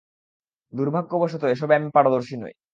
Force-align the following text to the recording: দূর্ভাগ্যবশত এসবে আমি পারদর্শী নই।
দূর্ভাগ্যবশত 0.73 1.43
এসবে 1.53 1.73
আমি 1.75 1.87
পারদর্শী 1.95 2.35
নই। 2.37 2.53